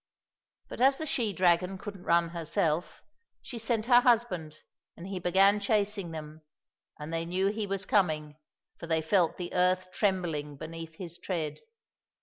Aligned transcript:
But 0.67 0.81
as 0.81 0.97
the 0.97 1.05
she 1.05 1.31
dragon 1.31 1.77
couldn't 1.77 2.05
run 2.05 2.29
herself, 2.29 3.03
she 3.43 3.59
sent 3.59 3.85
her 3.85 4.01
husband, 4.01 4.57
and 4.97 5.05
he 5.05 5.19
began 5.19 5.59
chasing 5.59 6.09
them, 6.09 6.41
and 6.97 7.13
they 7.13 7.23
knew 7.23 7.49
he 7.51 7.67
was 7.67 7.85
coming, 7.85 8.35
for 8.79 8.87
they 8.87 9.03
felt 9.03 9.37
the 9.37 9.53
earth 9.53 9.91
trembling 9.91 10.55
beneath 10.57 10.95
his 10.95 11.19
tread. 11.19 11.59